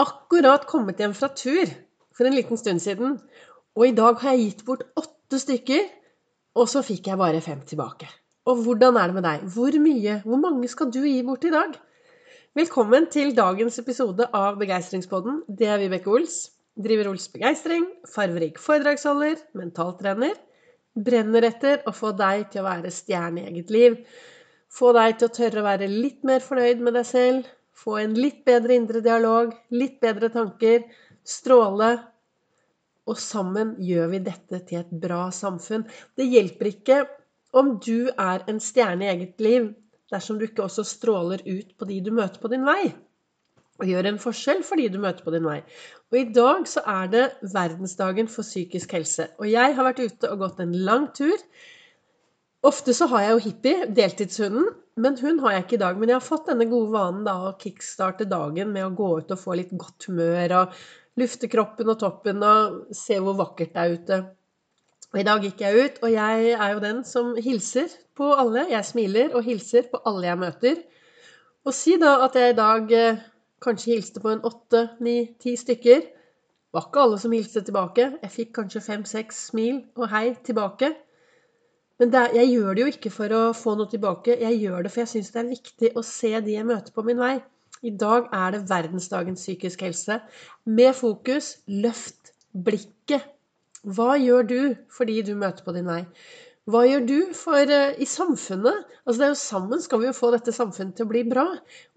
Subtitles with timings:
[0.00, 1.70] akkurat kommet hjem fra tur
[2.14, 3.18] for en liten stund siden.
[3.74, 5.86] Og i dag har jeg gitt bort åtte stykker,
[6.54, 8.08] og så fikk jeg bare fem tilbake.
[8.46, 9.44] Og hvordan er det med deg?
[9.54, 11.78] Hvor mye, hvor mange skal du gi bort i dag?
[12.54, 15.40] Velkommen til dagens episode av Begeistringspodden.
[15.48, 16.36] Det er Vibeke Ols.
[16.74, 20.36] Driver Ols Begeistring, farverik foredragsholder, mentaltrener.
[20.94, 23.98] Brenner etter å få deg til å være stjerne i eget liv.
[24.70, 27.50] Få deg til å tørre å være litt mer fornøyd med deg selv.
[27.74, 30.84] Få en litt bedre indre dialog, litt bedre tanker.
[31.24, 31.90] Stråle.
[33.04, 35.84] Og sammen gjør vi dette til et bra samfunn.
[36.16, 37.00] Det hjelper ikke
[37.54, 39.72] om du er en stjerne i eget liv
[40.12, 42.92] dersom du ikke også stråler ut på de du møter på din vei.
[43.82, 45.60] Og gjør en forskjell for de du møter på din vei.
[46.12, 49.28] Og i dag så er det verdensdagen for psykisk helse.
[49.40, 51.34] Og jeg har vært ute og gått en lang tur.
[52.64, 55.98] Ofte så har jeg jo hippie, deltidshunden, men hun har jeg ikke i dag.
[56.00, 59.34] Men jeg har fått denne gode vanen da å kickstarte dagen med å gå ut
[59.34, 60.78] og få litt godt humør og
[61.20, 64.18] lufte kroppen og toppen og se hvor vakkert det er ute.
[65.12, 68.64] Og I dag gikk jeg ut, og jeg er jo den som hilser på alle.
[68.72, 70.80] Jeg smiler og hilser på alle jeg møter.
[71.68, 73.20] Og si da at jeg i dag eh,
[73.62, 76.02] kanskje hilste på en åtte, ni, ti stykker.
[76.08, 78.08] Det var ikke alle som hilste tilbake.
[78.24, 80.90] Jeg fikk kanskje fem-seks smil og hei tilbake.
[82.02, 84.38] Men er, jeg gjør det jo ikke for å få noe tilbake.
[84.40, 87.04] Jeg gjør det for jeg syns det er viktig å se de jeg møter på
[87.06, 87.36] min vei.
[87.84, 90.18] I dag er det verdensdagens psykisk helse.
[90.64, 93.30] Med fokus løft blikket
[93.84, 96.00] hva gjør du for de du møter på din vei?
[96.64, 98.86] Hva gjør du for uh, i samfunnet?
[99.04, 101.44] Altså det er jo Sammen skal vi jo få dette samfunnet til å bli bra.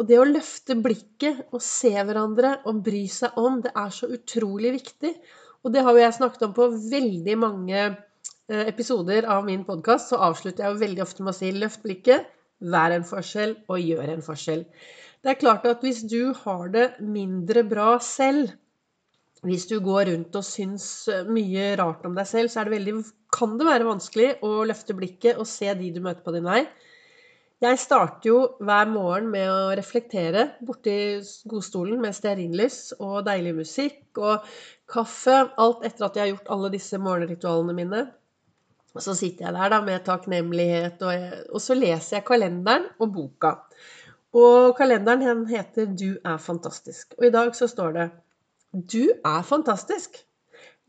[0.00, 4.08] Og det å løfte blikket og se hverandre og bry seg om, det er så
[4.16, 5.12] utrolig viktig.
[5.60, 8.00] Og det har jo jeg snakket om på veldig mange uh,
[8.48, 10.10] episoder av min podkast.
[10.12, 12.28] Så avslutter jeg jo veldig ofte med å si løft blikket,
[12.60, 14.64] vær en forskjell og gjør en forskjell.
[15.24, 18.52] Det er klart at hvis du har det mindre bra selv,
[19.44, 22.94] hvis du går rundt og syns eh, mye rart om deg selv, så det veldig,
[23.32, 26.62] kan det være vanskelig å løfte blikket og se de du møter på din vei.
[27.64, 30.96] Jeg starter jo hver morgen med å reflektere borti
[31.48, 34.44] godstolen med stearinlys og deilig musikk og
[34.90, 35.38] kaffe.
[35.60, 38.02] Alt etter at jeg har gjort alle disse morgenritualene mine.
[38.94, 43.10] Og så sitter jeg der da med takknemlighet, og, og så leser jeg kalenderen og
[43.14, 43.56] boka.
[44.34, 47.14] Og kalenderen heter 'Du er fantastisk'.
[47.18, 48.10] Og i dag så står det
[48.74, 50.16] du er fantastisk.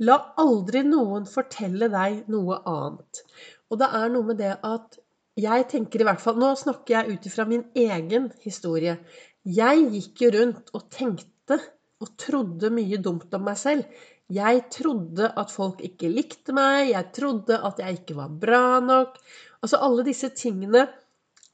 [0.02, 3.22] La aldri noen fortelle deg noe annet.
[3.70, 4.98] Og det er noe med det at
[5.38, 8.98] jeg tenker i hvert fall Nå snakker jeg ut ifra min egen historie.
[9.46, 11.60] Jeg gikk jo rundt og tenkte
[12.02, 13.86] og trodde mye dumt om meg selv.
[14.34, 19.20] Jeg trodde at folk ikke likte meg, jeg trodde at jeg ikke var bra nok.
[19.62, 20.88] Altså alle disse tingene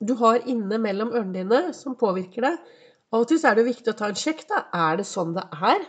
[0.01, 2.69] du har inne mellom ørene dine som påvirker deg.
[3.11, 4.45] Av og til er det viktig å ta en sjekk.
[4.47, 4.63] da.
[4.71, 5.83] Er det sånn det er?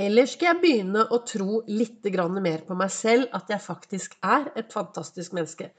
[0.00, 2.04] Eller skal jeg begynne å tro litt
[2.42, 5.70] mer på meg selv, at jeg faktisk er et fantastisk menneske?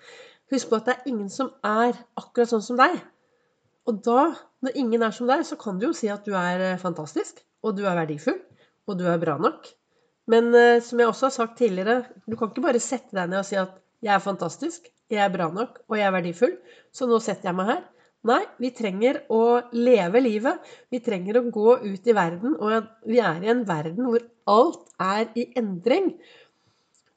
[0.51, 2.95] Husk på at det er ingen som er akkurat sånn som deg.
[3.87, 6.59] Og da, når ingen er som deg, så kan du jo si at du er
[6.61, 8.39] eh, fantastisk, og du er verdifull,
[8.87, 9.67] og du er bra nok.
[10.31, 13.41] Men uh, som jeg også har sagt tidligere, du kan ikke bare sette deg ned
[13.41, 16.57] og si at 'jeg er fantastisk, jeg er bra nok, og jeg er verdifull',
[16.93, 17.81] så nå setter jeg meg her.
[18.29, 19.41] Nei, vi trenger å
[19.73, 20.61] leve livet.
[20.93, 24.91] Vi trenger å gå ut i verden, og vi er i en verden hvor alt
[25.01, 26.11] er i endring.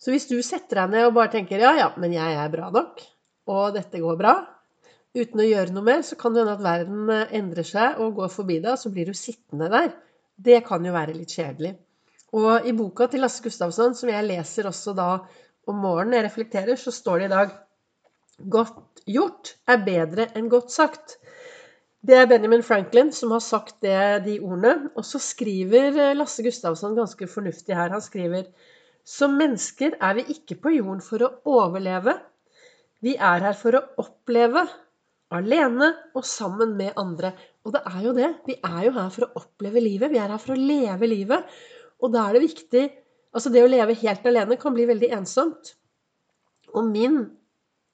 [0.00, 2.70] Så hvis du setter deg ned og bare tenker ja, ja, men jeg er bra
[2.72, 3.04] nok,
[3.52, 4.34] og dette går bra,
[5.14, 8.16] uten å gjøre noe mer, så kan det hende at verden eh, endrer seg og
[8.18, 9.92] går forbi deg, og så blir du sittende der.
[10.36, 11.76] Det kan jo være litt kjedelig.
[12.34, 15.08] Og i boka til Lasse Gustavsson, som jeg leser også da
[15.70, 17.60] om morgenen jeg reflekterer, så står det i dag
[18.50, 21.18] Godt gjort er bedre enn godt sagt.
[22.04, 24.90] Det er Benjamin Franklin som har sagt det, de ordene.
[24.98, 27.94] Og så skriver Lasse Gustavsson ganske fornuftig her.
[27.94, 28.50] Han skriver
[29.04, 32.16] som mennesker er vi ikke på jorden for å overleve.
[33.04, 34.64] Vi er her for å oppleve.
[35.34, 37.32] Alene og sammen med andre.
[37.64, 38.30] Og det er jo det.
[38.48, 40.12] Vi er jo her for å oppleve livet.
[40.12, 41.54] Vi er her for å leve livet.
[42.02, 42.84] Og da er det viktig
[43.34, 45.72] Altså, det å leve helt alene kan bli veldig ensomt.
[46.70, 47.16] Og min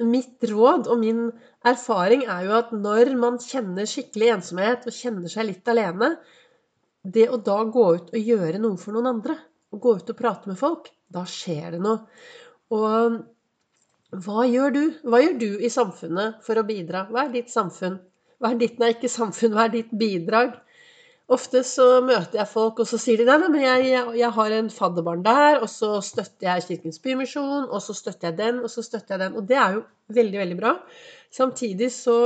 [0.05, 1.27] mitt råd og min
[1.67, 6.15] erfaring er jo at når man kjenner skikkelig ensomhet og kjenner seg litt alene,
[7.05, 9.37] det å da gå ut og gjøre noe for noen andre,
[9.73, 12.01] og gå ut og prate med folk, da skjer det noe.
[12.77, 13.21] Og
[14.25, 14.83] hva gjør du?
[15.07, 17.07] Hva gjør du i samfunnet for å bidra?
[17.11, 18.01] Hva er ditt samfunn?
[18.41, 20.57] Hva er ditt, nei, ikke samfunn, hva er ditt bidrag?
[21.31, 24.71] Ofte så møter jeg folk, og så sier de nei, men jeg, jeg har en
[24.75, 28.83] fadderbarn der, og så støtter jeg Kirkens Bymisjon, og så støtter jeg den, og så
[28.83, 29.37] støtter jeg den.
[29.39, 29.85] Og det er jo
[30.17, 30.73] veldig, veldig bra.
[31.31, 32.17] Samtidig så,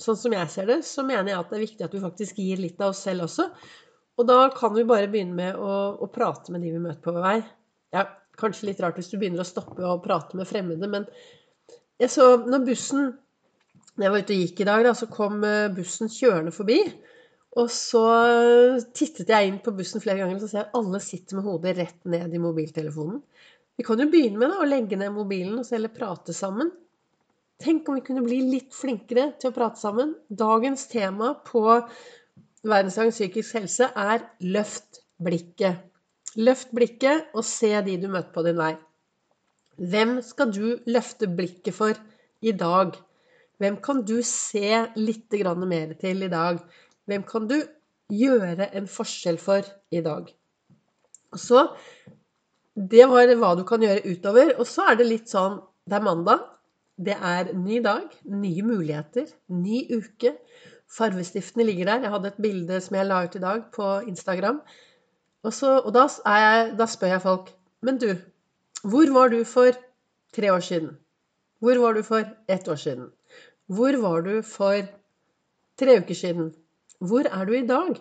[0.00, 2.42] sånn som jeg ser det, så mener jeg at det er viktig at vi faktisk
[2.44, 3.48] gir litt av oss selv også.
[4.20, 7.16] Og da kan vi bare begynne med å, å prate med de vi møter på
[7.16, 7.38] vei.
[7.96, 8.04] Ja,
[8.40, 11.08] kanskje litt rart hvis du begynner å stoppe og prate med fremmede, men
[12.00, 13.10] jeg så når bussen
[13.96, 16.78] Når jeg var ute og gikk i dag, da, så kom eh, bussen kjørende forbi.
[17.58, 18.04] Og så
[18.94, 21.48] tittet jeg inn på bussen flere ganger og så ser jeg at alle sitter med
[21.48, 23.18] hodet rett ned i mobiltelefonen.
[23.80, 26.70] Vi kan jo begynne med da, å legge ned mobilen og så heller prate sammen.
[27.60, 30.14] Tenk om vi kunne bli litt flinkere til å prate sammen.
[30.28, 31.64] Dagens tema på
[32.60, 35.80] Verdensdagen psykisk helse er løft blikket.
[36.40, 38.74] Løft blikket og se de du møter på din vei.
[39.80, 41.96] Hvem skal du løfte blikket for
[42.44, 42.94] i dag?
[43.60, 45.32] Hvem kan du se litt
[45.64, 46.60] mer til i dag?
[47.10, 47.56] Hvem kan du
[48.14, 50.30] gjøre en forskjell for i dag?
[51.34, 51.68] Og så
[52.90, 54.54] Det var hva du kan gjøre utover.
[54.58, 56.44] Og så er det litt sånn Det er mandag.
[57.00, 60.34] Det er ny dag, nye muligheter, ny uke.
[60.90, 62.02] Farvestiftene ligger der.
[62.04, 64.60] Jeg hadde et bilde som jeg la ut i dag på Instagram.
[65.42, 67.48] Og, så, og da, jeg, da, spør jeg folk
[67.80, 68.10] Men du,
[68.84, 69.72] hvor var du for
[70.36, 70.98] tre år siden?
[71.60, 73.08] Hvor var du for ett år siden?
[73.66, 74.84] Hvor var du for
[75.80, 76.52] tre uker siden?
[77.00, 77.96] Hvor er du i dag?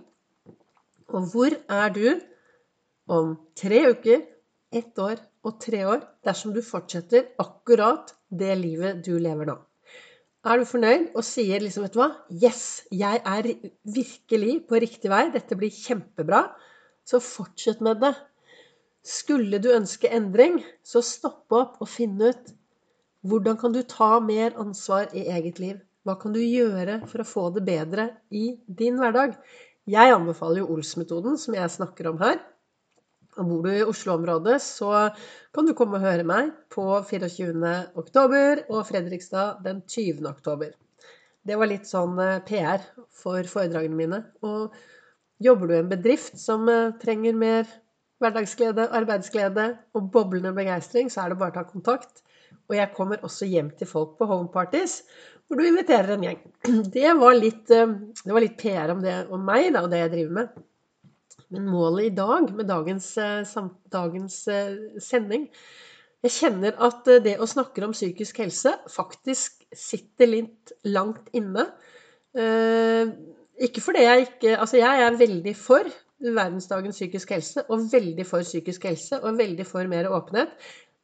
[1.07, 2.19] Og hvor er du
[3.07, 4.25] om tre uker,
[4.75, 9.55] ett år og tre år dersom du fortsetter akkurat det livet du lever nå?
[10.43, 13.49] Er du fornøyd og sier liksom, vet du hva, yes, jeg er
[13.87, 16.45] virkelig på riktig vei, dette blir kjempebra,
[17.07, 18.13] så fortsett med det.
[19.03, 22.51] Skulle du ønske endring, så stopp opp og finn ut
[23.27, 25.79] hvordan kan du ta mer ansvar i eget liv.
[26.09, 29.35] Hva kan du gjøre for å få det bedre i din hverdag?
[29.85, 32.39] Jeg anbefaler jo Ols-metoden, som jeg snakker om her.
[33.37, 35.11] Og bor du i Oslo-området, så
[35.53, 37.75] kan du komme og høre meg på 24.
[38.01, 40.25] oktober og Fredrikstad den 20.
[40.31, 40.73] oktober.
[41.45, 44.23] Det var litt sånn eh, PR for foredragene mine.
[44.41, 44.73] Og
[45.45, 47.69] jobber du i en bedrift som eh, trenger mer
[48.17, 52.23] hverdagsglede, arbeidsglede og boblende begeistring, så er det bare å ta kontakt.
[52.69, 55.03] Og jeg kommer også hjem til folk på homeparties
[55.49, 56.41] hvor du inviterer en gjeng.
[56.93, 57.93] Det var litt, eh,
[58.23, 60.65] det var litt PR om, det, om meg da, og det jeg driver med.
[61.49, 65.47] Men målet i dag, med dagens, eh, dagens eh, sending
[66.21, 71.63] Jeg kjenner at det å snakke om psykisk helse faktisk sitter litt langt inne.
[73.55, 75.87] Ikke fordi jeg ikke Altså, jeg er veldig for
[76.19, 80.51] verdensdagen psykisk helse, og veldig for psykisk helse, og veldig for mer åpenhet.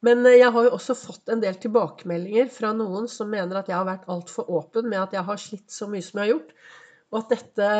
[0.05, 3.71] Men eh, jeg har jo også fått en del tilbakemeldinger fra noen som mener at
[3.71, 6.33] jeg har vært altfor åpen med at jeg har slitt så mye som jeg har
[6.35, 6.51] gjort.
[7.13, 7.71] Og at dette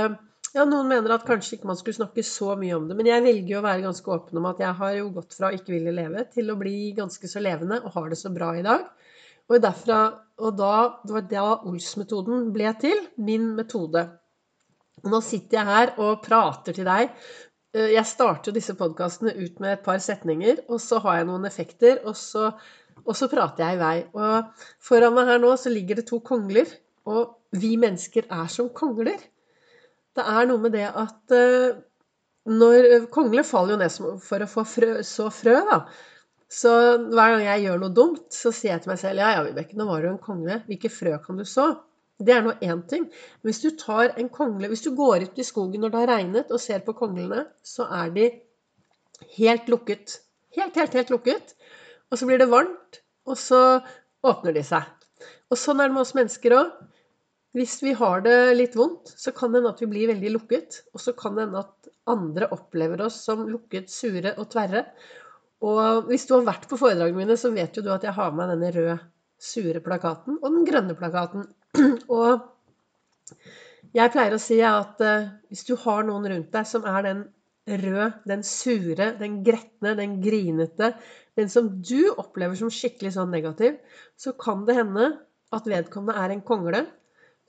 [0.55, 2.95] Ja, noen mener at kanskje ikke man skulle snakke så mye om det.
[2.95, 5.49] Men jeg velger jo å være ganske åpen om at jeg har jo gått fra
[5.49, 8.53] å ikke ville leve til å bli ganske så levende og har det så bra
[8.55, 8.85] i dag.
[9.49, 9.97] Og, derfra,
[10.39, 13.03] og da, det var da Ols-metoden ble til.
[13.19, 14.05] Min metode.
[15.03, 17.11] Og nå sitter jeg her og prater til deg
[17.75, 21.99] jeg starter disse podkastene ut med et par setninger, og så har jeg noen effekter,
[22.07, 22.49] og så,
[23.03, 23.95] og så, prater jeg i vei.
[24.15, 26.71] Og foran meg her nå så ligger det to kongler,
[27.05, 29.19] og vi mennesker er som kongler.
[30.15, 31.83] Det er noe med det at uh,
[32.45, 35.79] når Kongler faller jo ned for å få frø, så frø, da.
[36.51, 36.71] Så
[37.09, 39.77] hver gang jeg gjør noe dumt, så sier jeg til meg selv ja, ja, Vibeke,
[39.79, 40.59] nå var du en kongle.
[40.69, 41.71] Hvilke frø kan du så?
[42.15, 43.09] Det er nå én ting.
[43.43, 46.51] Hvis du tar en kongle Hvis du går ut i skogen når det har regnet,
[46.51, 48.29] og ser på konglene, så er de
[49.35, 50.19] helt lukket.
[50.55, 51.55] Helt, helt, helt lukket.
[52.11, 53.81] Og så blir det varmt, og så
[54.23, 54.85] åpner de seg.
[55.51, 56.71] Og sånn er det med oss mennesker òg.
[57.55, 60.81] Hvis vi har det litt vondt, så kan det hende at vi blir veldig lukket.
[60.95, 64.83] Og så kan det hende at andre opplever oss som lukket, sure og tverre.
[65.63, 68.33] Og hvis du har vært på foredragene mine, så vet jo du at jeg har
[68.35, 68.97] med denne røde,
[69.39, 71.47] sure plakaten og den grønne plakaten.
[72.19, 72.45] Og
[73.95, 77.23] jeg pleier å si at uh, hvis du har noen rundt deg som er den
[77.65, 80.93] røde, den sure, den gretne, den grinete,
[81.39, 83.79] den som du opplever som skikkelig sånn negativ,
[84.19, 85.09] så kan det hende
[85.55, 86.85] at vedkommende er en kongle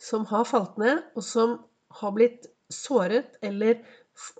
[0.00, 1.56] som har falt ned, og som
[2.00, 3.80] har blitt såret eller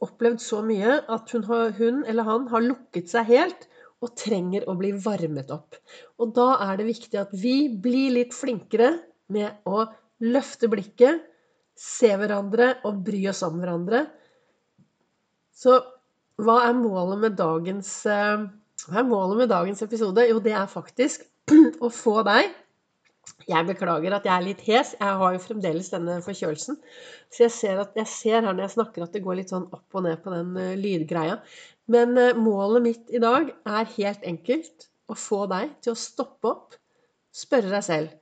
[0.03, 1.45] opplevd så mye at hun,
[1.77, 3.67] hun eller han har lukket seg helt
[4.05, 5.77] og trenger å bli varmet opp.
[6.21, 8.95] Og da er det viktig at vi blir litt flinkere
[9.33, 9.87] med å
[10.25, 11.25] løfte blikket,
[11.77, 14.07] se hverandre og bry oss om hverandre.
[15.57, 15.77] Så
[16.43, 18.45] hva er målet med dagens, eh,
[19.05, 20.25] målet med dagens episode?
[20.29, 21.25] Jo, det er faktisk
[21.85, 22.53] å få deg
[23.47, 24.93] Jeg beklager at jeg er litt hes.
[24.99, 26.77] Jeg har jo fremdeles denne forkjølelsen.
[27.31, 29.67] Så jeg ser, at, jeg ser her når jeg snakker at det går litt sånn
[29.75, 31.41] opp og ned på den uh, lydgreia.
[31.91, 36.53] Men uh, målet mitt i dag er helt enkelt å få deg til å stoppe
[36.53, 36.79] opp,
[37.35, 38.15] spørre deg selv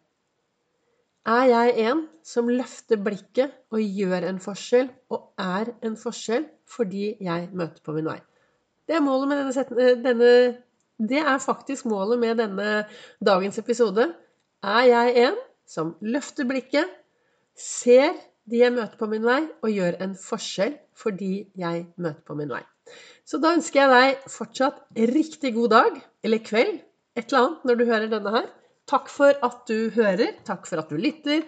[1.24, 7.14] Er jeg en som løfter blikket og gjør en forskjell, og er en forskjell fordi
[7.24, 8.18] jeg møter på min vei?
[8.84, 9.72] Det er målet med denne, set
[10.04, 10.32] denne
[11.00, 12.84] Det er faktisk målet med denne
[13.24, 14.10] dagens episode.
[14.62, 16.92] Er jeg en som løfter blikket,
[17.56, 18.12] ser
[18.44, 22.52] de jeg møter på min vei, og gjør en forskjell fordi jeg møter på min
[22.52, 22.60] vei?
[23.24, 26.76] Så da ønsker jeg deg fortsatt riktig god dag, eller kveld,
[27.16, 28.52] et eller annet, når du hører denne her.
[28.90, 30.36] Takk for at du hører.
[30.44, 31.46] Takk for at du lytter.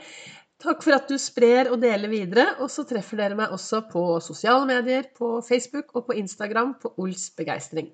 [0.62, 2.46] Takk for at du sprer og deler videre.
[2.64, 6.94] Og så treffer dere meg også på sosiale medier, på Facebook og på Instagram på
[7.02, 7.92] Ols begeistring.